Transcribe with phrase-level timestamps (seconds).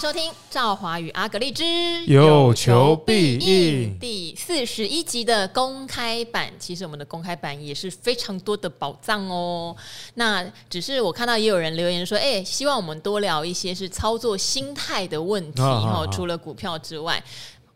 [0.00, 1.62] 迎收听《赵华与阿格丽之
[2.06, 6.50] 有求必应》第四十一集的公开版。
[6.58, 9.76] 其实我们的公开版也是非常多的宝藏哦。
[10.14, 16.06] 那只是我看到也有人留言说，哎，希望我们多聊一些是操作心态的问题哈。
[16.10, 17.22] 除了股票之外，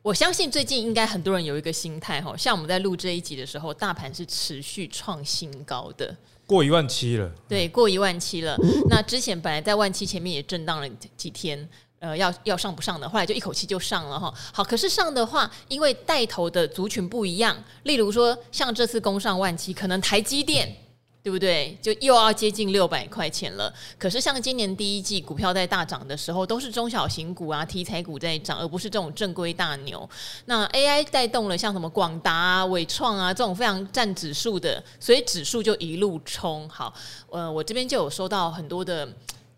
[0.00, 6.16] 我相信最近应该很多人有一个心态哈，像我们在录这一集的时候，大盘是持续创新高的。
[6.46, 8.54] 过一万七了，对，过一万七了。
[8.90, 10.86] 那之前本来在万七前面也震荡了
[11.16, 11.66] 几天，
[12.04, 14.32] 呃，要要上不上的，后来就一口气就上了哈。
[14.52, 20.76] 好，可是上的话，因为带头的族群不一样，例如说像这次攻上万七，可能台积电。
[21.24, 21.74] 对不对？
[21.80, 23.72] 就又要接近六百块钱了。
[23.98, 30.06] 可是像今年第一季股票在大涨的时候，都是中小型股啊、题材股在涨，而不是这种正规大牛。
[30.44, 36.68] 那 AI 带动了像什么广达啊、纬创啊这种非常占指数的，所以指数就一路冲。
[36.68, 36.92] 好，
[37.30, 39.08] 呃，我这边就有收到很多的。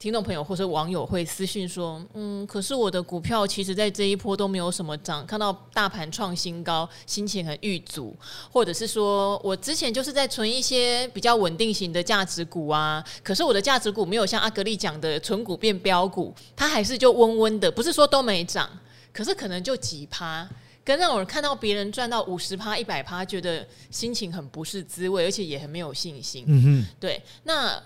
[0.07, 8.15] 听众朋友或者网友会私信说：“嗯，可是我的股票其实在这一波都没有什么涨，看到大盘创新高，心情很郁卒，
[8.49, 18.71] 或者是说我之前就是在存一些比较稳定型的价值股啊，可是我的价值股没有像阿格力讲的存股变标股，它还是就温温的，不是说都没涨，
[19.13, 20.49] 可是可能就几趴，
[20.85, 26.45] 跟那种人看到别人赚到五十趴、一百趴，觉得心情很不是滋味，而且也很没有信心。
[26.47, 27.77] 嗯哼，对，那。”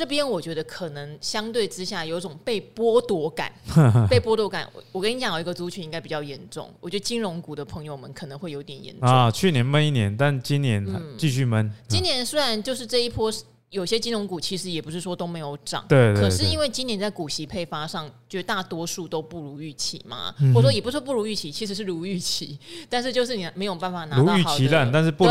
[0.00, 3.52] 这边我觉得可能相对之下有一种被剥夺感，
[4.08, 4.66] 被剥夺感。
[4.92, 6.72] 我跟你讲，有一个族群应该比较严重。
[6.80, 9.30] 我觉得金融股的朋友们可能会有点严重啊。
[9.30, 10.82] 去年闷一年，但今年
[11.18, 11.70] 继续闷。
[11.86, 13.30] 今年虽然就是这一波。
[13.70, 24.32] 有些金融股其实也不是说都没有涨，对，可是因为今年在股息配发上，绝大多数都不如预期嘛，或者说也不是说不如预期，其实是如预期，但是就是你没有办法拿到好的。
[24.32, 25.30] 如预期烂，但是不如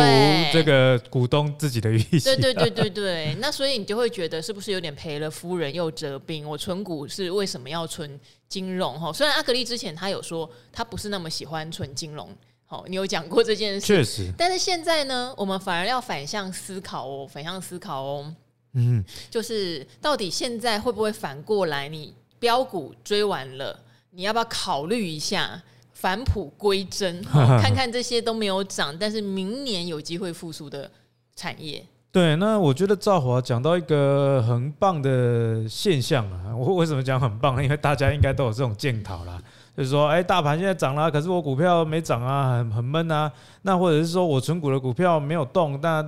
[0.54, 2.20] 这个股东自己的预期。
[2.22, 6.48] 对对对对对， 那所以你就会觉得是不是有点赔了夫人又折兵？
[6.48, 8.18] 我存股是为什么要存
[8.48, 8.98] 金融？
[8.98, 12.30] 哈，虽然阿格力之前他有说他不是那么喜欢存金融。
[12.72, 14.32] 好，你有讲过这件事，确实。
[14.38, 18.36] 但是现在呢，我们反而要反向思考哦，反向思考哦。
[18.74, 21.90] 嗯，就是到底现在会不会反过来？
[21.90, 23.80] 你标股追完了，
[24.12, 25.60] 你要不要考虑一下
[25.94, 27.24] 返璞归真？
[27.60, 30.92] 看看这些都没有涨，但是明年有机会复苏的
[31.36, 31.84] 产业。
[32.12, 36.56] 对，那我觉得赵华讲到一个很棒的现象啊。
[36.56, 37.64] 我为什么讲很棒呢？
[37.64, 39.42] 因为大家应该都有这种检讨啦。
[39.80, 43.32] 就是说，哎，大盘现在涨了，可是我股票没涨啊，很很闷啊。
[43.62, 46.06] 那或者是说我存股的股票没有动，那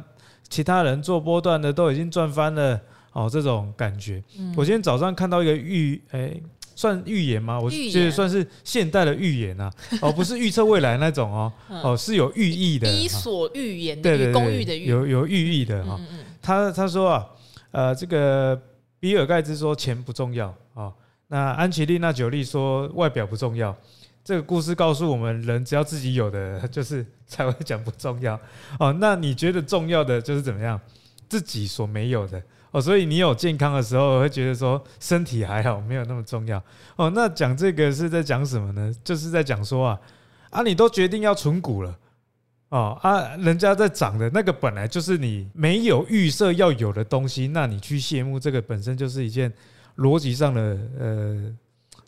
[0.49, 2.77] 其他人做波段的都已经赚翻了，
[3.13, 4.21] 哦，这种感觉。
[4.37, 6.33] 嗯、我今天早上看到一个预，哎，
[6.75, 7.57] 算预言吗？
[7.57, 9.71] 我觉得算是现代的预言啊，
[10.03, 12.85] 哦，不是预测未来那种哦，哦，是有寓意的。
[12.91, 15.97] 伊索寓言的，寓，公寓的寓，有有寓意的哈。
[16.41, 17.25] 他他说啊，
[17.71, 18.61] 呃，这个
[18.99, 20.91] 比尔盖茨说钱不重要啊。
[21.31, 23.73] 那安琪丽娜·裘丽说：“外表不重要。”
[24.21, 28.37] 这个故事告诉我们，人只要自己有的， 就是才会讲不重要
[28.77, 28.91] 哦。
[28.99, 30.77] 那你觉得重要的就是怎么样？
[31.29, 32.81] 自己所没有的哦。
[32.81, 36.61] 所以你有健康的时候，会觉得说身体还好，没有那么重要
[36.97, 37.09] 哦。
[37.15, 38.93] 那讲这个是在讲什么呢？
[39.01, 39.99] 就是在讲说啊
[40.49, 41.97] 啊，你都决定要存股了
[42.67, 49.49] 哦啊，人家在涨的那个本来就是你没有预设要有的东西，那你去羡慕这个本身就是一件。
[49.97, 51.55] 逻辑上的呃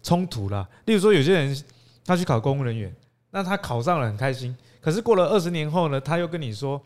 [0.01, 1.63] 冲突啦，例如说有些人
[2.05, 2.93] 他去考公务人员，
[3.31, 6.81] 那他考上了很开心，可是过了二十年后呢，他又跟你说，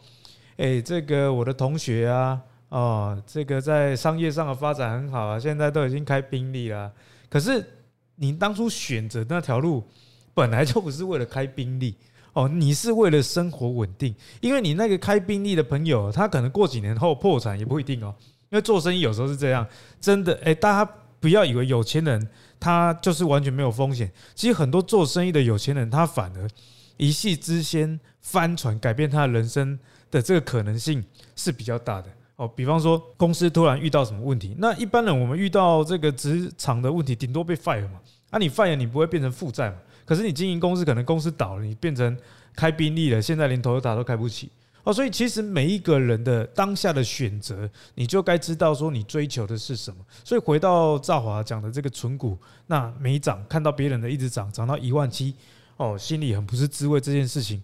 [0.57, 6.91] 哎，这个我的同学啊，哦，这个在商业上的发展很好啊，现在都已经开宾利了，
[7.29, 7.65] 可是
[8.15, 9.83] 你当初选择那条路
[10.33, 11.95] 本来就不是为了开宾利
[12.33, 18.13] 哦，你是为了生活稳定，因为你那个开宾利的朋友，他可能过几年后破产也不一定哦。
[18.49, 19.67] 因为做生意有时候是这样，
[19.99, 24.11] 真的，哎，大家不要以为有钱人他就是完全没有风险。
[24.35, 26.47] 其实很多做生意的有钱人，他反而
[26.97, 29.77] 一夕之间翻船，改变他的人生
[30.09, 31.03] 的这个可能性
[31.35, 32.09] 是比较大的。
[32.37, 37.99] 哦，比方说公司突然遇到什么问题，那一般人我们遇到这个职场的问题，顶多被 fire 嘛。
[38.29, 39.77] 啊，你 fire 你不会变成负债嘛？
[40.05, 42.15] 可是你经营公司，可能公司倒了，你变成
[42.55, 44.51] 开宾利了，现在连 Toyota 都开不起。
[44.87, 49.97] 哦，所以其实每一个人的当下的选择，你就该知道说你追求的是什么。
[50.23, 52.37] 所以回到赵华讲的这个存股，
[52.67, 55.35] 那没涨，看到别人的一直涨，涨到一万七，
[55.75, 57.01] 哦，心里很不是滋味。
[57.01, 57.61] 这件事情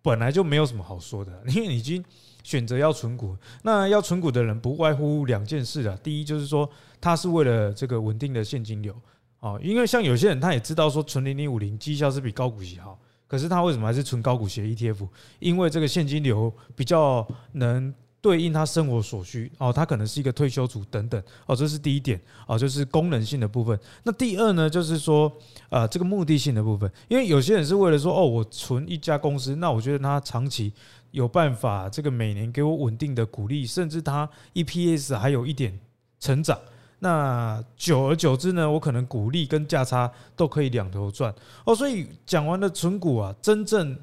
[0.00, 2.02] 本来就没有什么好说的，因为你已经
[2.42, 3.36] 选择要存股。
[3.62, 6.66] 那要存股的人不外乎两件事啊，第一就是说
[6.98, 8.98] 他是为了这个稳定的现金流，
[9.40, 12.98] 哦，因为像有些人他也知道说存零零五零绩效是比高股息好。
[13.34, 15.08] 可是他为什么还是存高股息 ETF？
[15.40, 23.76] 因为这个现金流比较能对应他生活所需哦，他可能是一个退休族等等哦，这是第一点哦，就是功能性的部分。
[24.04, 25.30] 那第二呢，就是说
[25.68, 30.72] 呃这个目的性的部分，因为有些人是为了说哦，我存一家公司，那我觉得他长期
[31.10, 35.76] 有办法这个每年给我稳定的股利，甚至他 EPS 还有一点
[36.20, 36.56] 成长。
[37.04, 41.34] 那久而久之呢，我可能股利跟价差都可以两头赚
[41.66, 41.74] 哦。
[41.74, 43.94] 所以讲完了存股啊，真正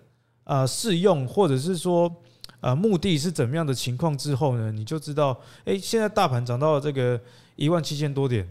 [0.44, 2.14] 啊适用或者是说。
[2.62, 4.72] 啊，目的是怎么样的情况之后呢？
[4.72, 7.20] 你就知道，哎，现在大盘涨到了这个
[7.56, 8.48] 一万七千多点，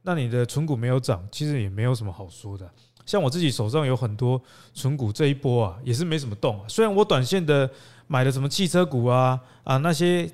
[0.00, 2.66] 那你的存股没有涨，其实也没有什么好说的。
[3.04, 4.40] 像我自己手上有很多
[4.72, 6.64] 存股，这一波啊也是没什么动啊。
[6.68, 7.68] 虽然我短线的
[8.06, 10.26] 买了什么汽车股啊啊那些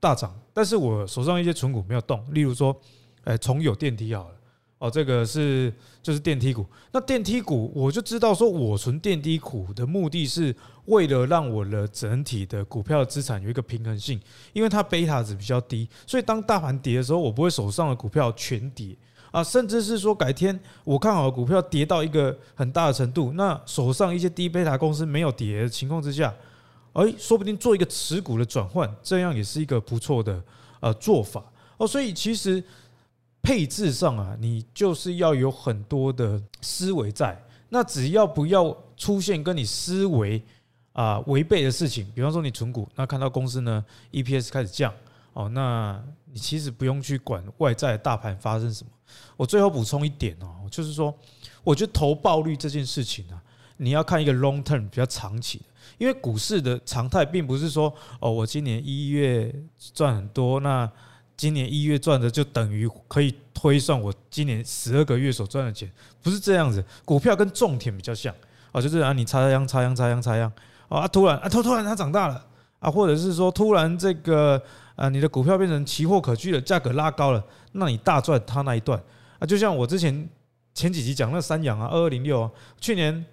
[0.00, 2.24] 大涨，但是我手上一些存股没有动。
[2.30, 2.74] 例如说，
[3.24, 4.34] 哎，崇友电梯好了。
[4.78, 5.72] 哦，这个是
[6.02, 6.66] 就是电梯股。
[6.90, 10.52] 那电梯股，我就知道说，我存电梯股的目的是
[10.86, 14.20] 为了让我的整体的股票资产有一个平衡性，
[14.52, 18.96] 因为它贝塔值比较低，所以当大盘跌的时候，我不会手上的股票全跌
[19.30, 26.34] 啊，甚至是说改天我看好的股票跌到一个很大的程度，那手上一些低贝塔公司没有跌的情况之下，
[26.94, 30.42] 哎，说不定做一个持股的转换，这样也是一个不错的
[30.80, 31.40] 呃做法
[31.76, 31.86] 哦。
[31.86, 32.60] 所以其实。
[33.42, 37.36] 配置上啊，你就是要有很多的思维在。
[37.70, 40.40] 那只要不要出现跟你思维
[40.92, 44.92] 啊违背的事情，比方说你存股，那看到公司呢 EPS 开始降
[45.32, 46.00] 哦，那
[46.30, 48.90] 你其实不用去管外在大盘发生什么。
[49.36, 51.12] 我最后补充一点哦，就是说，
[51.64, 53.42] 我觉得投报率这件事情啊，
[53.78, 55.64] 你要看一个 long term 比较长期的，
[55.98, 59.52] 因为股市的常态并不是说哦，我今年一月
[59.94, 60.88] 赚很多那。
[61.42, 65.90] 今年一月赚的就等于可以推算我今年十二个月所赚的钱，
[66.22, 66.84] 不是这样子。
[67.04, 68.32] 股票跟种田比较像
[68.70, 70.52] 啊，就是啊，你插秧、插秧、插秧、插秧
[70.86, 72.46] 啊，突然啊，突突然它长大了
[72.78, 74.62] 啊，或者是说突然这个
[74.94, 79.02] 啊，你的股票变成期货可居了，价格拉高了，那你大赚它那一段
[79.40, 79.42] 啊。
[79.44, 80.28] 就像我之前
[80.72, 82.50] 前几集讲那三阳啊，二二零六啊，
[82.80, 83.26] 去年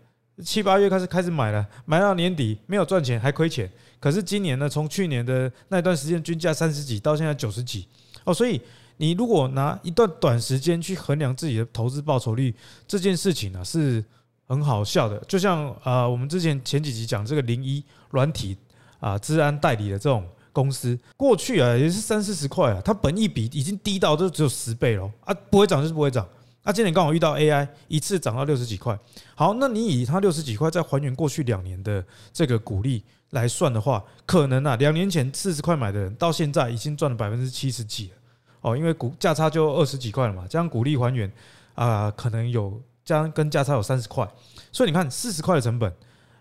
[0.44, 3.70] 七八月开始开始买了，买到年底没有赚钱还亏钱。
[4.00, 7.86] 可是今年呢，从去年的那段时间均价三十几到现在九十几
[8.24, 8.62] 哦，所以
[8.98, 12.56] 你如果拿一段短时间去衡量自己的投资报酬率，
[12.88, 14.04] 这件事情呢是
[14.48, 15.18] 很好笑的。
[15.28, 18.56] 就像啊，我们之前前几集讲这个零一软体
[19.00, 26.26] 啊，治安代理的这种公司，过去啊也是三四十块啊，它本益比已经低到就只有十倍了啊，不会涨就是不会涨。
[26.70, 28.96] 那今年刚好遇到 AI，一次涨到六十几块。
[29.34, 33.04] 好，那你以它六十几块再还原过去两年的这个股利。
[33.32, 38.16] 来算的话，可能啊，两年前四十块买的人，到现在已经赚了百分之七十几了
[38.62, 41.32] 哦，因为股价差就二十几块了嘛，这样股利还原
[41.74, 44.28] 啊，可能有这样跟价差有三十块，
[44.72, 45.92] 所以你看四十块的成本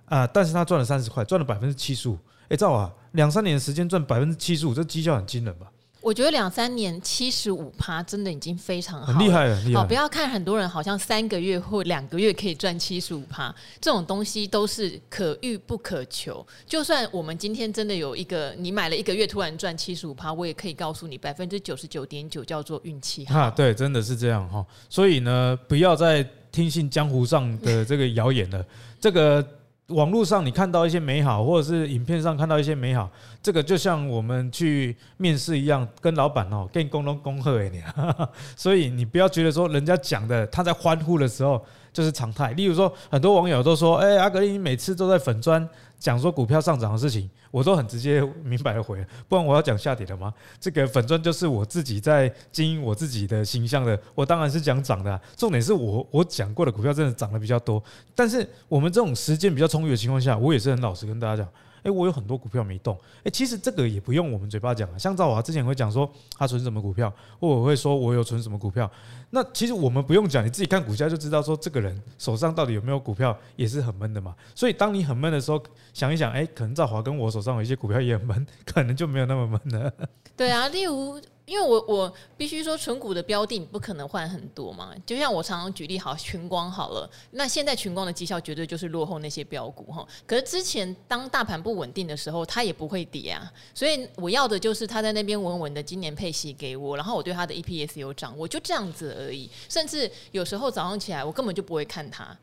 [0.04, 5.70] 啊，但是他赚了三十块，赚了百分之七十五，哎，赵啊，两三年的时间赚百分之七十五，这绩效很惊人吧？
[6.08, 9.60] 我觉得两三年七十五趴真的已经非常好，很厉害了。
[9.74, 16.44] 好，不要看很多人好像三个月或两个月可以赚七十五趴，这种东西都是可遇不可求。
[16.66, 23.50] 就算我们今天真的有一个，你买了一个月突然赚七十五趴，我也可以告诉你，百分之九十九点九叫做运气哈。
[23.50, 24.64] 对，真的是这样哈。
[24.88, 28.64] 所以呢，不要再听信江湖上的这个谣言了。
[28.98, 29.46] 这个。
[29.88, 33.10] 网络上你看到一些美好，或者是影片上看到一些美好，
[33.42, 37.82] 这个就像我们去面试一样，跟老板哦，跟你沟通恭贺你，
[38.54, 41.64] 所以你不要觉得说人家讲的他在欢呼的时候
[41.98, 42.52] 就是常态。
[42.52, 45.68] 例如说，很多网友都说，哎，阿格力你每次都在粉砖。
[45.98, 50.32] 讲说股票上涨的事情，我都很直接明白的回，不然我要讲下跌的吗？
[50.60, 55.20] 这个粉砖就是我自己在经营我自己的形象的，我当然是讲涨的。
[55.36, 57.82] 重点是我我讲过的股票真的涨得比较多，
[58.14, 61.48] 但是我们这种时间比较充裕的情况下，我也是很老实跟大家讲。
[61.82, 62.98] 诶，我有很多股票没动。
[63.24, 64.98] 诶，其实这个也不用我们嘴巴讲啊。
[64.98, 68.90] 像赵华之前会讲说他存什么股票，或我会说我有存什么股票。
[69.30, 74.34] 那其实我们不用讲，你自己看股价就知道说这个人手上到底有没有股票，也是很闷的嘛。
[74.54, 79.92] 所以当你很闷的时候，想一想，诶，可能赵华跟我手上有一些股票也很闷，可能就没有那么闷了。
[80.36, 81.20] 对啊，例如。
[81.48, 84.94] 因为我我必须说，存股的标的你不可能换很多嘛。
[85.06, 90.06] 就像我常常举例，好，群光好了，那现在群光的绩效绝对就是落后那些标股哈。
[90.26, 93.50] 可是之前当大盘不稳定的时候，它也不会跌啊。
[93.74, 99.50] 所以我要的就是它在那边稳稳的，今年配息给我，然后我对它的 EPS 有涨，我就这样子而已。
[99.70, 102.36] 甚至有时候早上起来，我根本就不会看它。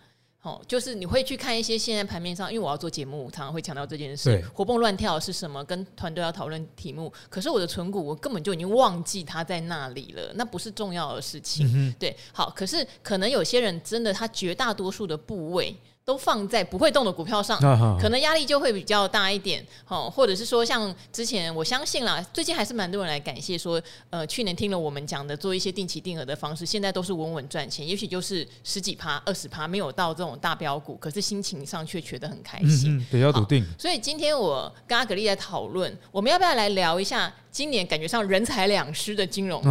[0.46, 7.12] 哦，就是你会去看一些现在盘面上，因为我要做节目，常常会强调这件事，活蹦乱跳是什么，跟团队要讨论题目。
[7.30, 11.92] 可是我的存股，我根本就已经忘记它在那里了，那不是重要的事情。
[11.98, 15.76] 对，好，可是可能有些人真的，他绝大多数的部位
[16.06, 17.60] 都放在不会动的股票上，
[18.00, 23.82] 可能压力就会比较大一点，哦，或者是说像之前，我相信啦，最近还是蛮多人来感谢说，
[24.12, 33.66] 呃，去年听了我们讲的做一些定期定额的方式，现在都是稳稳赚钱，也许就是十几趴、二十趴，没有到这种大标股，可是心情上却觉得很开心，比较笃定。
[33.80, 39.68] 所以今天我跟阿格丽在讨论，我们要不要来聊一下今年感觉上人财两失的金融股？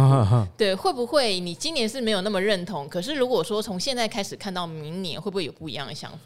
[0.57, 2.89] 对，会不会你今年是没有那么认同？
[2.89, 6.24] 可是如果说从现在开始看到明年，会不会有不一样的想法？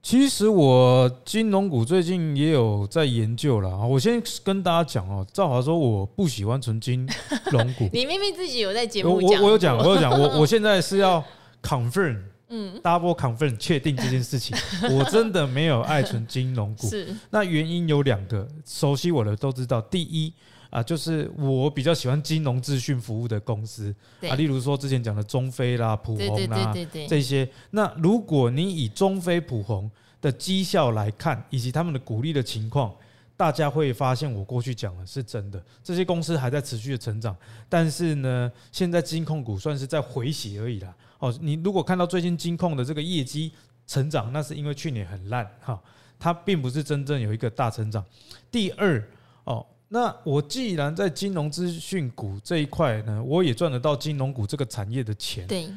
[0.00, 3.84] 其实我金融股最近也有在研究了啊。
[3.84, 7.06] 我先跟大家讲哦，赵华说我不喜欢纯金
[7.50, 7.88] 融股。
[7.92, 11.22] 你明明自己有在节目讲，我有讲，我有讲，我 我现在是要
[11.62, 14.56] confirm，嗯，double confirm 确定这件事情。
[14.96, 16.88] 我真的没有爱纯金融股。
[16.88, 19.80] 是，那原因有两个，熟悉我的都知道。
[19.80, 20.32] 第一。
[20.70, 23.94] 啊，就是我比较喜欢金融资讯服务的公司
[24.28, 26.74] 啊，例如说之前讲的中非啦、普红啦
[27.08, 27.48] 这些。
[27.70, 32.94] 那如果你以中非、普红的绩效来看，以及他们的鼓励的情况，
[33.34, 37.34] 大家会发现我过去讲的是真的，这些公司还在持续的成长。
[37.66, 40.94] 但是呢，现在金控股算是在回血而已啦。
[41.18, 43.52] 哦，你如果看到最近金控的这个业绩
[43.86, 45.80] 成长，那是因为去年很烂哈，
[46.18, 48.04] 它并不是真正有一个大成长。
[48.50, 49.02] 第二
[49.44, 49.64] 哦。
[49.88, 55.68] 那我既然在金融资讯股这一块呢，我也赚得到金融股这个产业的钱，对，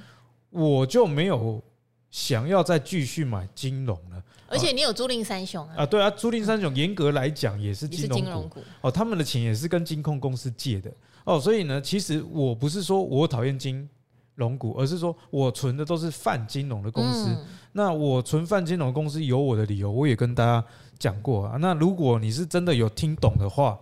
[0.50, 1.62] 我就没有
[2.10, 4.22] 想要再继续买金融了。
[4.48, 5.76] 而且你有租赁三雄啊？
[5.78, 10.92] 啊，对啊，租赁三雄严格来讲也是金融股哦，他们的钱也是跟金控公司借的
[11.24, 13.88] 哦，所以呢，其实我不是说我讨厌金
[14.36, 17.34] 融股，而是说我存的都是泛金融的公司。
[17.72, 20.62] 那我存泛金融公司有我的理由，我也跟大家
[21.00, 21.56] 讲过啊。
[21.56, 23.80] 那如果你是真的有听懂的话，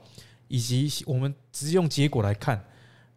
[0.49, 2.61] 以及我们只用结果来看，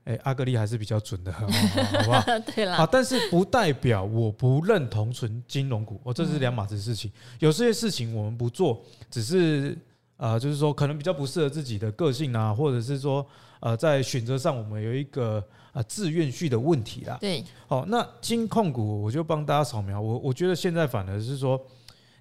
[0.05, 2.23] 哎，阿格力还是比较准的， 好不好？
[2.55, 7.11] 对啦，啊，但是不代表我不认同纯金融股，哦，这是两码子事情。
[7.41, 9.77] 有些事情我们不做，只是
[10.17, 13.27] 啊，就是说可能比较不适合自己的个性啊，或者是说
[13.61, 17.17] 呃，在选择上我们有一个啊自愿序的问题啦。
[17.19, 21.59] 对，好，那金控股我就帮大家扫描，我我觉得现在反而是说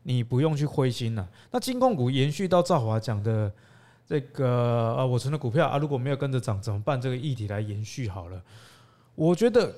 [0.04, 1.28] 你不用去灰心了。
[1.52, 3.52] 那金控股延续到赵华讲的。
[4.12, 7.00] 这个啊，我存的股票啊，如果没有跟着涨怎么办？
[7.00, 8.44] 这个议题来延续好了。
[9.16, 9.74] 我觉得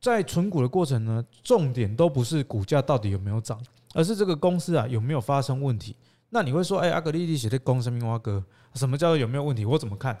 [0.00, 5.94] 在存股的过程呢，重点都不是股价到底有没有涨，而是这个公司啊有没有发生问题。
[6.30, 8.42] 那你会说，哎，阿格丽丽写的公司明蛙哥，
[8.72, 9.66] 什么叫做有没有问题？
[9.66, 10.18] 我怎么看？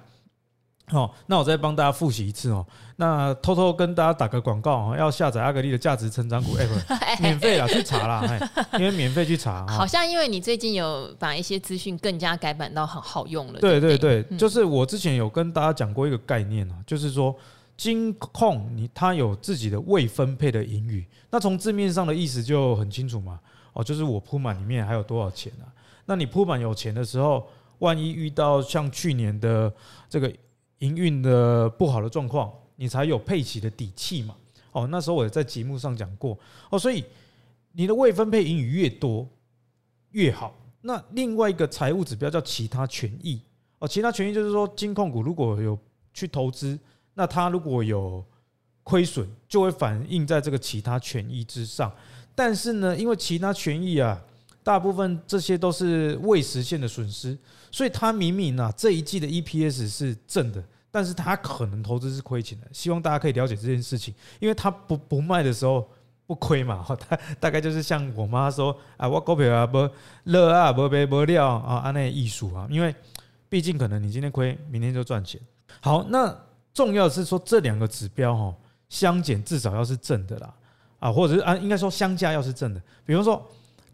[0.90, 2.66] 哦，那我再帮大家复习一次哦。
[2.96, 9.66] 那偷偷跟大家打个广告哦，要下载阿格力的价值成长股 App，免费啦，去查啦，因为免费去查。
[9.66, 13.60] 好像因为你最近有把一些资讯更加改版到很好用了。
[13.60, 17.34] 对对对，就是我之前有跟大家讲过一个概念啊，就是说
[17.76, 23.40] 金控你它有自己的未分配的盈余，那从字面上的意思就很清楚嘛。
[23.72, 25.64] 哦，就是我铺满里面还有多少钱啊？
[26.04, 27.48] 那你铺满有钱的时候，
[27.78, 29.72] 万一遇到像去年的
[30.10, 30.30] 这个。
[30.82, 34.34] 营运的不好的状况，你才有配息的底气嘛？
[34.72, 36.36] 哦，那时候我也在节目上讲过
[36.70, 37.04] 哦，所以
[37.72, 39.28] 你的未分配盈余越多
[40.10, 40.54] 越好。
[40.80, 43.40] 那另外一个财务指标叫其他权益
[43.78, 45.78] 哦，其他权益就是说金控股如果有
[46.12, 46.76] 去投资，
[47.14, 48.24] 那它如果有
[48.82, 51.92] 亏损，就会反映在这个其他权益之上。
[52.34, 54.20] 但是呢，因为其他权益啊，
[54.62, 57.36] 大部分这些都是未实现的损失，
[57.70, 60.62] 所以它明明啊这一季的 EPS 是正的。
[60.94, 65.88] 但是他可能投资是亏钱的，希望大家可以了解这件事情，因为他不不卖的时候
[66.26, 69.88] 不亏嘛， 他大概就是像我妈说啊，我股票啊不
[70.24, 72.94] 乐啊不卖不了啊，按那艺术啊，因为
[73.48, 75.40] 毕竟可能你今天亏，明天就赚钱。
[75.80, 76.38] 好，那
[76.74, 78.54] 重要的是说这两个指标哈
[78.90, 80.54] 相减至少要是正的啦，
[80.98, 83.42] 啊，或者是啊应该说相加要是正的，比方说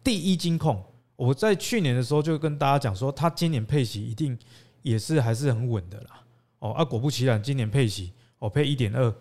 [0.09, 0.83] 第一金控，
[1.17, 4.38] 我在去年的时候就跟大家讲说，他今年配息一定
[4.81, 6.25] 也是还是很稳的啦。
[6.61, 9.15] 哦，啊，果不其然，今年配息哦，配一点二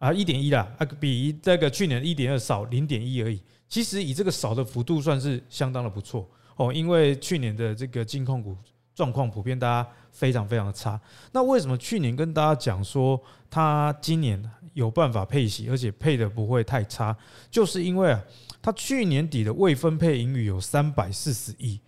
[0.00, 3.40] 啊，一点一啦，啊，比这个去年一点二少零点一而已。
[3.68, 8.56] 其实以这个少的幅度算是相当的不错哦，因为去年的这个金控股
[8.92, 11.00] 状况普遍大家非常非常的差。
[11.30, 14.42] 那为什么去年跟大家讲说他今年
[14.74, 17.16] 有办法配息，而且配的不会太差？
[17.50, 18.22] 就是因为啊，
[18.60, 21.80] 他去年底的未分配盈余有三百四十亿，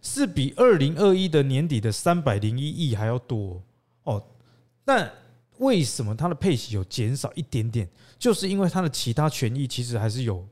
[0.00, 3.62] 是比二零二一的年底的三百零一亿还要多
[4.04, 4.24] 哦。
[4.84, 5.12] 但
[5.58, 7.88] 为什么它的配息有减少一点点？
[8.18, 10.46] 就是因为它的其他权益其实还是有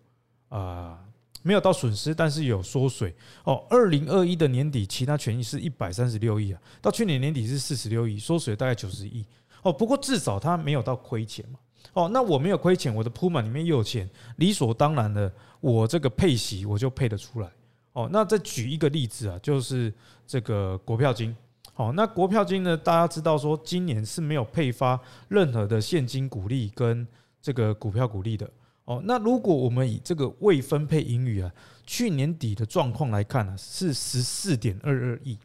[0.48, 0.98] 啊、
[1.42, 3.14] 没有到损失，但是有缩水
[3.44, 3.64] 哦。
[3.70, 9.24] 二零二一的年底，其他权益是一百三十六亿啊，到去年年底是四十六亿，缩水大概九十亿
[9.62, 9.72] 哦。
[9.72, 11.58] 不过至少它没有到亏钱嘛。
[11.92, 17.50] 哦，那我没有亏钱，我的铺满里面又有钱，理所当然的，我这个配息我就配得出来。
[17.92, 19.92] 哦，那再举一个例子啊，就是
[20.26, 21.34] 这个国票金。
[21.76, 27.06] 哦，那国票金呢，大家知道说今年是没有配发任何的现金股利跟
[27.40, 28.50] 这个股票股利的。
[28.84, 31.50] 哦，那如果我们以这个未分配盈余啊，
[31.84, 35.38] 去年底的状况来看呢，是十四点二二亿，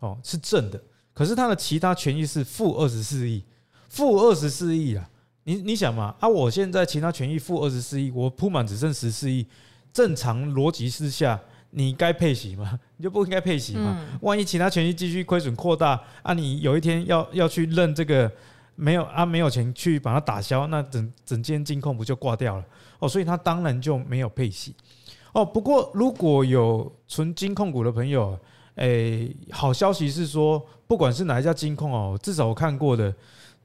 [0.00, 0.80] 哦，是正的。
[1.14, 3.44] 可是它的其他权益是负二十四亿，
[3.88, 5.08] 负二十四亿啊！
[5.44, 9.46] 你你想嘛，啊，我现在其他权益负二十四亿，我铺满只剩十四亿，
[9.92, 12.78] 正常逻辑之下，你该配息吗？
[12.96, 14.04] 你就不应该配息嘛？
[14.20, 18.30] 万一其他权益继续亏损扩大啊，你有一天要要去认这个
[18.76, 22.64] 没有啊，没有钱去把它打消，那整整间金控不就挂掉了？
[22.98, 24.74] 哦，所以他当然就没有配息。
[25.32, 28.38] 哦，不过如果有存金控股的朋友。
[28.76, 33.14] 诶、欸，好消息是说，不管是哪一家金控哦，至少我看过的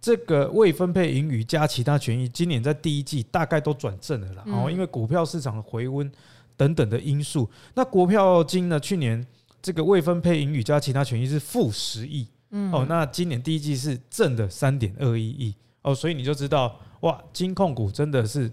[0.08, 4.44] 这个未分配盈余加其他权益，今年在第一季大概都转正了啦。
[4.46, 6.10] 哦，因为股票市场的回温
[6.56, 9.28] 等等的因素，那国票金呢，去年
[9.62, 12.26] 这个未分配盈余加其他权益是负十亿，
[12.72, 18.50] 哦，那今年第一季是正的三点二一亿，哦，所以你就知道哇，金控股真的是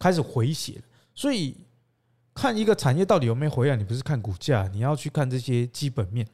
[0.00, 0.82] 开始回血了，
[1.14, 1.56] 所以。
[2.34, 6.24] 看一个产业到底有没有回来，你不是看股价，你要去看这些基本面。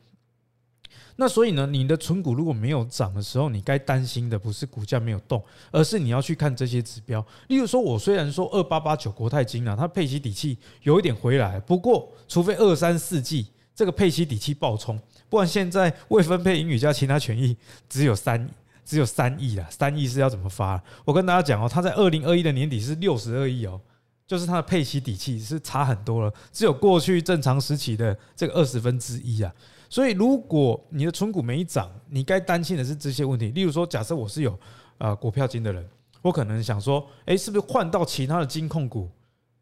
[1.16, 7.24] 那所以呢，你的存股如果没有涨的时候，你该担心的不是股价没有动，而是你要去看这些指标。
[7.48, 14.98] 例如说，我虽然说二八八九国泰金啊，它配息底气有一点回来，不过除非二三四季这个配息底气爆冲，
[15.28, 17.56] 不然现在未分配盈余加其他权益
[17.88, 18.48] 只有三
[18.84, 20.82] 只有三亿了，三亿是要怎么发？
[21.04, 23.80] 我跟大家讲哦，它在二零二一的年底是六十二亿哦。
[24.26, 29.52] 就是它的配息底气是差很多了，只有过去正常时期的这个二十分之一啊。
[29.88, 33.48] 所以如果你的存股没涨，你该担心的是这些问题。
[33.50, 34.58] 例如说，假设我是有
[34.98, 35.86] 呃国票金的人，
[36.22, 39.08] 我可能想说，诶，是不是换到其他的金控股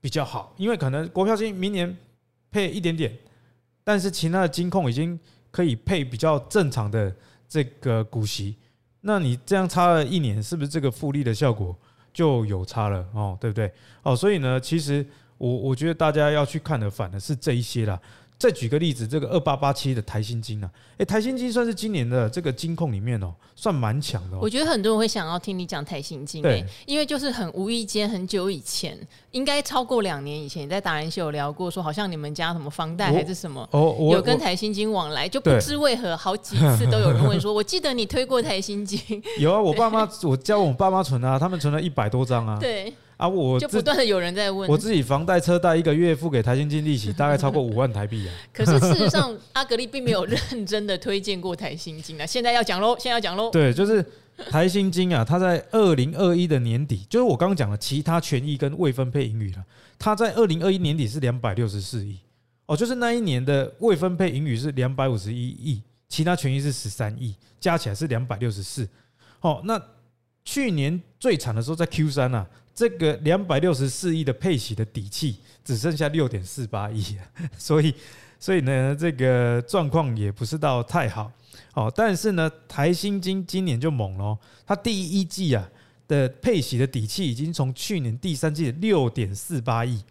[0.01, 0.55] 比较好？
[0.57, 1.97] 因为可能国票金明年
[2.51, 3.17] 配一点点，
[3.85, 5.19] 但是其他的金控已经
[5.51, 7.15] 可以配比较正常的
[7.49, 8.57] 这个股息。
[9.01, 11.77] 那你这样差了一年，是不是这个复利的效果？
[12.15, 13.73] 就有差了哦，对不对？
[14.03, 15.05] 哦，所以呢，其实
[15.39, 17.99] 我我觉得大家要去看的，反而是这一些啦。
[18.43, 24.37] 再举个例子，这个二八八七的台新金啊，哎，台新金算是今年的这个金控里面哦，算蛮强的。
[24.37, 28.99] 我觉得很多人会想要听你讲台新金，对，因为就是很无意间，很久以前，
[29.31, 39.01] 应该超过两年以前，你在达人秀有聊过，说好像你们家什么房贷还是什么，哦，有跟台新金往来，就不知为何好几次都有人问说，我记得你推过台新金，
[39.39, 42.93] 有啊，我爸妈 我教我爸妈存啊，他们存了一百多张啊，对。
[43.17, 48.35] 啊，我就不断的有人在问，我自己房贷车贷一个月付给台新金利息大概超过五万台币啊。
[48.53, 52.27] 可是事实上，阿格力并没有 认真的推荐过台新金啊。
[52.27, 53.51] 现在要讲喽，现在要讲喽。
[53.51, 54.05] 对，就是
[54.51, 59.65] 台新金啊，它在二零二一的年底，就是我刚刚讲的其他权益跟未分配盈余了。
[59.99, 62.19] 它在二零二一年底是两百六十四亿
[62.67, 68.89] 哦，就是那一年的未分配盈余是两百五十一亿，其他权益是十三亿，加起来是两百六十四。
[69.41, 69.81] 哦，那
[70.45, 72.47] 去年最惨的时候在 Q 三啊。
[72.75, 77.05] 这个两百六十四亿的配息的底气只剩下六点四八亿，
[77.59, 77.95] 所以
[78.41, 81.31] 所以呢，这个状况也不是到太好
[81.75, 81.93] 哦。
[81.95, 85.69] 但是呢，台新金今年就猛了，它第一季啊
[86.09, 90.03] 的配息的底气已经从去年第三季的六点四八亿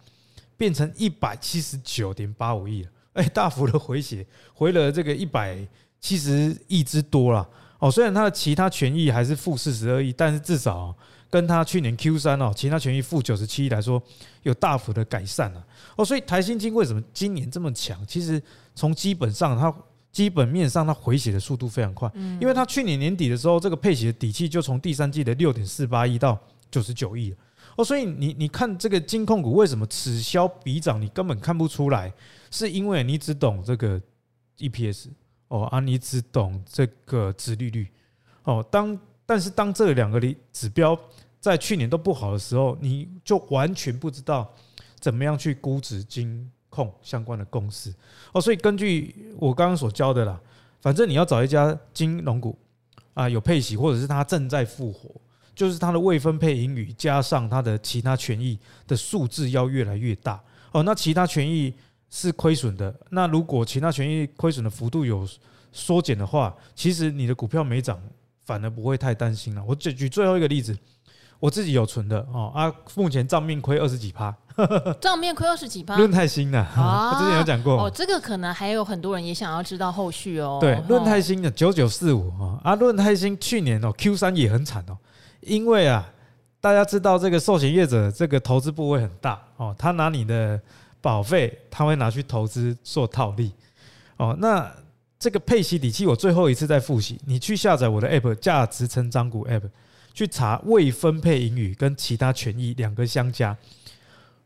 [0.56, 5.58] 变成一百七十九点八五亿了，哎，大幅的回血，回了这个一百
[6.00, 7.46] 七十亿之多了
[7.82, 7.90] 哦。
[7.90, 10.96] 虽然它的其他权益还是负四十二亿，但是至少。
[11.32, 14.02] 跟它去年 Q 三哦，其他权益负九十七亿来说，
[14.42, 15.66] 有大幅的改善了
[15.96, 16.04] 哦。
[16.04, 18.06] 所以台新金为什么今年这么强？
[18.06, 18.38] 其实
[18.74, 19.74] 从基本上，它
[20.10, 22.06] 基本面上它回血的速度非常快，
[22.38, 26.38] 因为它去年年底的时候，这个配息的底气就从第三季的六点四八亿到
[26.70, 27.34] 九十九亿
[27.76, 27.82] 哦。
[27.82, 31.00] 所以你你看这个金控股为什么此消彼长？
[31.00, 32.12] 你根本看不出来，
[32.50, 33.98] 是因为你只懂这个
[34.58, 35.06] EPS
[35.52, 37.86] 哦啊，你只懂这个殖利率
[38.44, 38.64] 哦。
[38.70, 40.98] 当但是当这两个的指标
[41.40, 44.50] 在去年都不好的时候，你就完全不知道
[44.98, 47.94] 怎么样去估值金控相关的公司
[48.32, 48.40] 哦。
[48.40, 50.40] 所以根据我刚刚所教的啦，
[50.80, 52.58] 反正你要找一家金融股
[53.12, 55.10] 啊，有配息或者是它正在复活，
[55.54, 60.82] 就是它的未分配盈余加上它的其他权益的数字要越来越大哦。
[60.82, 61.74] 那其他权益
[62.12, 65.26] 是亏损的，那如果其他权益亏损的幅度有
[65.72, 67.98] 缩减的话，其实你的股票没涨，
[68.44, 69.64] 反而不会太担心了。
[69.66, 70.76] 我举举最后一个例子。
[71.40, 74.32] 我自己有存的哦啊，目前账面亏二十几趴，
[75.02, 77.90] 账面亏二十几趴，论泰新的， 我之前有讲过哦。
[77.92, 80.58] 这个可能还有很多人也想要知道后续哦。
[80.60, 84.96] 对，论泰新的九九四五啊，啊，论泰新去年哦 Q 三也很惨哦，
[85.40, 86.08] 因为啊
[86.60, 90.60] 大家知道这个寿险业者这个投资部位很大哦，他拿你的
[91.02, 93.52] 保费，他会拿去投资做套利
[94.16, 94.34] 哦。
[94.40, 94.74] 那
[95.18, 99.68] 这个配息底气，我最后一次再复习，你去下载我的 app 价值成长股 app，
[100.14, 103.54] 去查未分配盈余跟其他权益两个相加。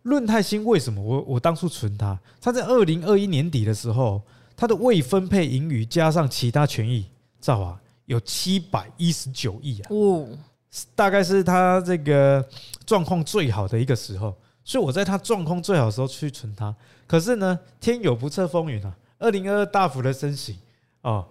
[0.03, 2.19] 润泰新为什么我我当初存它？
[2.40, 4.23] 它在二零二一年底的时候，
[4.57, 7.07] 它的未分配盈余加上其他权益，
[7.40, 9.88] 造啊有七百一十九亿啊！
[9.90, 10.29] 哦，
[10.95, 12.47] 大概是它这个
[12.85, 14.33] 状况最好的一个时候，
[14.66, 16.74] 所以我在它状况最好的时候去存它。
[17.07, 20.59] 可是呢，天有不测风云啊，二零二二大幅的升息。
[21.02, 21.24] 哦，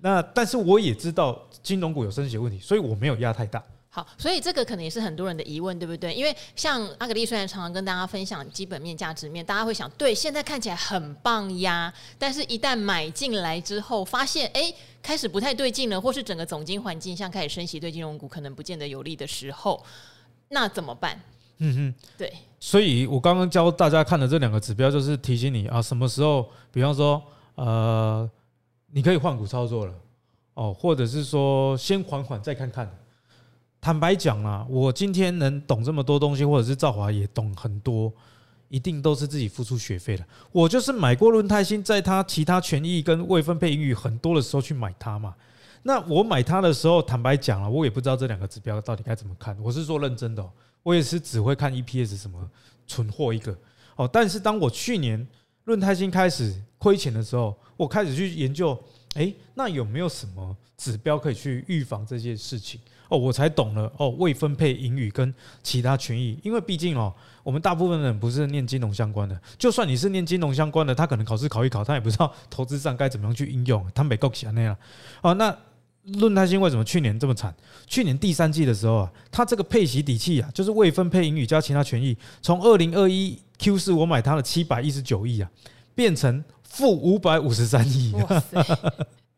[0.00, 3.60] 那但是我也知道金融股有升息问题，所以我没有压太大。
[3.88, 6.14] 好，所以这个可能也是很多人的疑问，对不对？
[6.14, 14.72] 因为像阿格丽虽然常常跟大家分享基本面、价值面，大家会想，对，现在看起来很棒呀，但是一旦买进来之后，发现哎，
[15.02, 19.82] 开始不太对劲了，或是整个总经环境像开始升息，对金融股可能不见得有利的时候，
[20.50, 21.18] 那怎么办？
[21.58, 22.32] 嗯哼，对。
[22.66, 27.22] 所以我刚刚教大家看的这两个指标，就是提醒你啊，什么时候，比方说，
[27.54, 28.28] 呃。
[28.92, 29.92] 你可以换股操作了，
[30.54, 32.90] 哦，或者是说先缓缓再看看。
[33.78, 38.10] 坦白讲啦，我今天能懂这么多东西，或者是兆华也懂很多，
[38.68, 40.24] 一定都是自己付出学费的。
[40.50, 45.34] 我就是买过润泰新，在他其他权益跟未分配盈余很多的时候去买它嘛。
[45.82, 49.54] 那我买它的时候，坦白讲了，我也不知道这两个指标到底该怎么看。
[49.60, 50.42] 我是说认真的，
[50.86, 52.48] 我也是只会看 EPS 什么
[52.86, 53.58] 存货一个
[53.96, 54.08] 哦。
[54.12, 55.26] 但是当我去年
[55.64, 58.80] 润泰新开始亏钱的时候，我开始去研究，
[59.16, 62.80] 诶，那有没有什么指标可以去预防这件事情？
[63.08, 74.76] 哦，我才懂了哦，未分配盈余跟其他权益，因为毕竟哦，我们大部分人不是念金融相关的，就算你是念金融相关的，他可能考试考一考，他也不知道投资上该怎么样去应用，他没够起来那样。
[75.20, 75.56] 哦，那
[76.18, 77.54] 润泰新为什么去年这么惨？
[77.86, 85.50] 去年第三季的时候啊，它这个配息底气啊，就是未分配盈余加其他权益，从二零二一 Q 四我买它的七百一十九亿啊，
[85.94, 88.12] 变成负五百五十三亿。
[88.14, 88.62] 哇塞！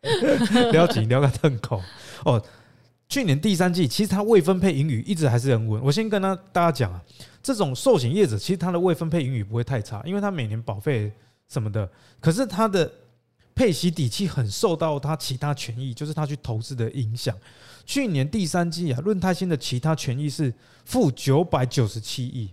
[0.72, 1.82] 了解，了解更口
[2.24, 2.42] 哦。
[3.08, 5.82] 去年第三季其实它未分配盈余一直还是很稳。
[5.82, 7.02] 我先跟他大家讲啊，
[7.42, 11.10] 这种寿险业者其实它的未分配盈余不会太差，因为它每年保费
[11.48, 12.90] 什么的，可是它的。
[13.58, 17.36] 配息底气很受到他其他权益，就是他去投资的影响。
[17.84, 22.48] 去年第三季啊，润泰新的其他权益是负九百九十七亿。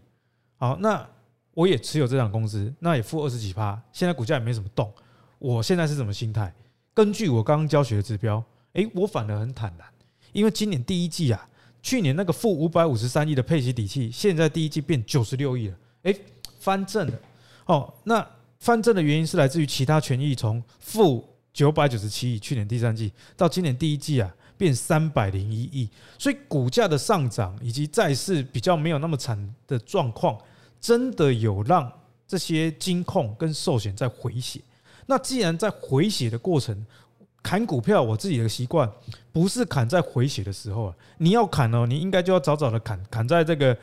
[0.57, 1.07] 好，那
[1.53, 3.79] 我也持有这档公司，那也负二十几趴。
[3.93, 4.91] 现在股价也没什么动。
[5.37, 6.51] 我现在是什么心态？
[6.91, 9.87] 根据我刚刚教学的指标，诶，我反而很坦然，
[10.33, 11.47] 因为今年第一季啊，
[11.83, 16.19] 去年那个负五百五十三亿的配息底气，现在第一季变九十六亿了，诶，
[16.59, 17.19] 翻正了。
[17.67, 18.27] 哦，那。
[18.65, 21.23] 翻正的原因是来自于其他权益从负
[21.53, 30.35] 九百九十七亿去年第三季到今年第一季啊变三百零一亿，所以股价的上涨以及债市比较没有那么惨的状况，
[30.81, 31.91] 真的有让
[32.27, 34.59] 这些金控跟寿险在回血。
[35.05, 36.83] 那既然在回血的过程
[37.43, 38.91] 砍股票，我自己的习惯
[39.31, 43.77] 不是砍在回血的时候啊，你要砍哦，你应该就要早早的砍，砍在这个，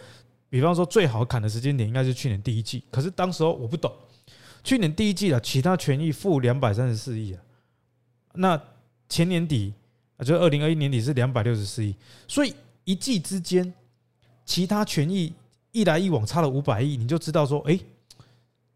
[0.50, 3.92] 比方说最好砍的时间点应该是去年第一季，可是当时候我不懂。
[4.64, 7.42] 去年第一季啊，其他权益负两百三十四亿啊，
[8.34, 8.62] 那
[9.08, 9.74] 前年底
[10.16, 11.94] 啊，就二零二一年底是两百六十四亿，
[12.28, 13.74] 所以一季之间，
[14.44, 15.32] 其他权益
[15.72, 17.78] 一来一往差了五百亿，你就知道说，哎，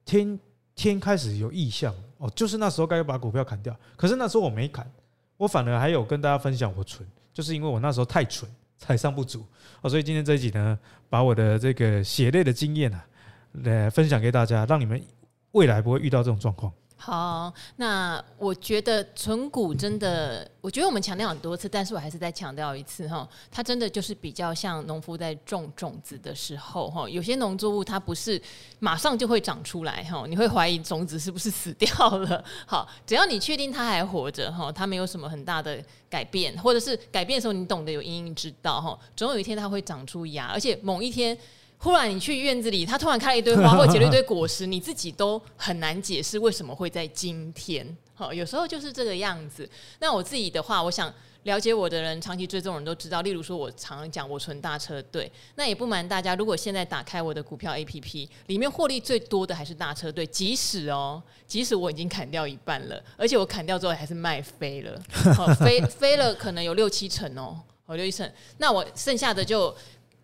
[0.05, 0.39] 天
[0.75, 4.85] 天开始有异象哦，就是那时候该把股票砍掉，可是那时候我没砍，
[5.37, 9.45] 我反而还有跟大家分享我存，就是因为我那时候太蠢，财商不足。
[9.83, 10.77] 哦，所以今天这一集呢，
[11.09, 13.07] 把我的这个血泪的经验啊，
[13.53, 15.01] 来分享给大家，让你们。
[15.53, 16.73] 未来不会遇到这种状况。
[16.99, 28.41] 好，那我觉得存股真的，我觉得我们强调很多次，但是我还是再强调一次哈，它真的就是比较像农夫在种种子的时候哈，有些农作物它不是
[28.79, 32.43] 马上就会长出来哈，你会怀疑种子是不是死掉了。
[32.67, 35.79] 好，只要你确定它还活着哈，它没有什么很大的
[36.09, 41.37] 改变，或者是改变的时候你懂得有因应之道哈，总有一天它会长出芽，而且某一天。
[41.79, 47.97] 忽然你去院子里，它突然开了一堆花，或结了一堆果实，你自己都很难解释为什么会在今天。
[48.15, 49.69] 好，有时候就是这个样子。
[50.01, 51.13] 那我自己的话，我想
[51.43, 53.21] 了解我的人，长期追踪人都知道。
[53.21, 60.27] 例如说，我常常讲我存大车队，那也不瞒大家，如果现在打开我的股票 APP，里面获利最多的还是大车队。
[60.27, 64.99] 即使哦，即使我已经砍掉一半了，而且我砍掉之后还是卖飞了，
[65.37, 68.33] 好飞 飞了可能有六七成哦，好六七成。
[68.57, 69.73] 那我剩下的就。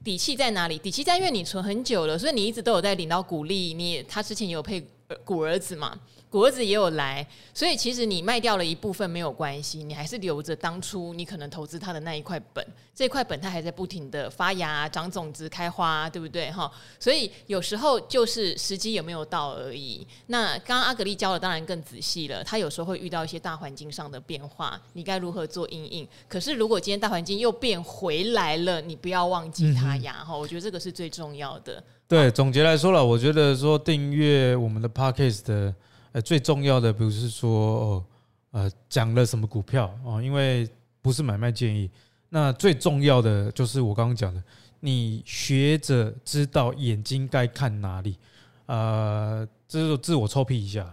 [0.05, 0.79] 底气在哪里？
[0.79, 3.75] 底气在，因为你存很久了，所以你一直都有在领到股利。
[3.75, 4.85] 你也他之前也有配
[5.25, 5.99] 古儿子嘛。
[6.33, 16.51] 儿子也有来，所以其实你卖掉了一部分没有关系，你还是留着当初你可能投资他的那一块本，这块本它还在不停的发芽、长种子、开花，对不对？
[16.51, 20.07] 哈，所以有时候就是时机有没有到而已。
[20.29, 26.09] 那刚刚阿格丽教的当然更仔细了，他有时候会遇到一些大环境上的变化，你该如何做应应？
[26.31, 30.25] 可是如果今天大环境又变回来了，你不要忘记它呀！
[30.27, 31.85] 哈、嗯，我觉得这个是最重要的。
[32.13, 35.75] 对，总结来说了，我觉得说订阅我们的 Podcast 的。
[36.13, 38.05] 呃，最重要的不是说哦，
[38.51, 40.69] 呃，讲了什么股票哦，因为
[41.01, 41.91] 不是买卖建议。
[42.29, 44.43] 那最重要的就是我刚刚讲的，
[44.81, 48.19] 你学着知道眼睛该看哪里。
[48.67, 50.87] 呃，这是自我臭屁一下。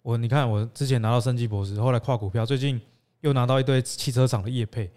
[0.00, 2.80] 我你看，我之前拿到生技博士，后来跨股票，最近
[3.20, 4.90] 又拿到一堆汽车厂的业配。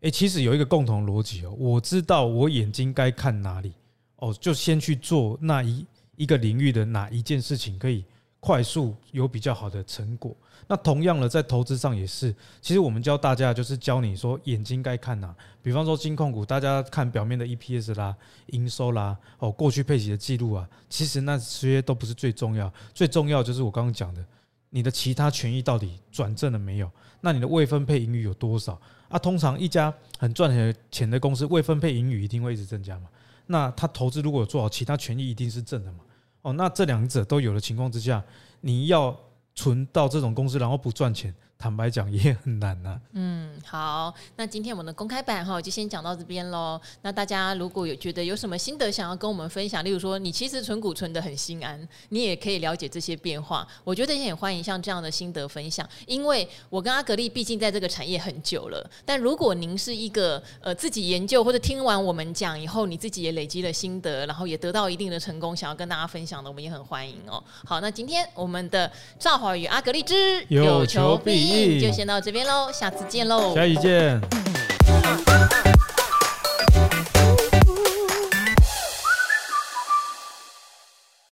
[0.00, 3.74] 诶，其实有一个共同逻辑哦，我知道我眼睛该看哪里
[4.20, 5.84] 哦，就先去做那一
[6.16, 8.04] 一个领域的哪一件事情可以。
[8.42, 10.34] 快速有比较好的成果。
[10.66, 12.34] 那同样的，在投资上也是。
[12.62, 15.36] 其实我们教大家就是教你说眼睛该看哪。
[15.62, 22.72] 比方说金控股，大家看表面的 EPS 啦、营收啦、哦过去配息的记录啊，其实那些都不是最重要。
[22.94, 24.24] 最重要就是我刚刚讲的，
[24.70, 26.90] 你的其他权益到底转正了没有？
[27.20, 28.80] 那你的未分配盈余有多少？
[29.10, 33.08] 啊，通常一家很赚钱的公司，未分配盈余一定会一直增加嘛。
[33.50, 35.98] 那他投资如果做好，其他权益一定是正的嘛。
[36.42, 38.22] 哦，那这两者都有的情况之下，
[38.60, 39.14] 你要
[39.56, 41.34] 存到这种公司，然后不赚钱。
[41.60, 43.00] 坦白讲也很难呐、啊。
[43.12, 46.80] 嗯，好，那今天我们的公开版哈就先讲到这边喽。
[47.02, 53.68] 那大家如果有觉得有什么心得想要跟我们分享，例如说你其实存股存的很心安，你也可以了解这些变化。
[53.84, 58.90] 我觉得也很欢迎像这样的心得分享，因为我跟阿格力毕竟在这个产业很久了。
[59.04, 67.44] 但如果您是一个呃自己研究或者听完我们讲以后，你自己也累积了心得，然后也得到一定的成功，想要跟大家分享的，我们也很欢迎哦。
[67.66, 71.80] 好，那今天我们的赵华与阿格力之有求必应。
[71.80, 73.54] 就先到这边喽，下次见喽！
[73.54, 74.20] 下期见。